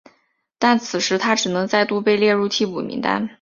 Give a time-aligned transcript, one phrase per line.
[0.57, 3.29] 但此时他只能再度被列入替补名单。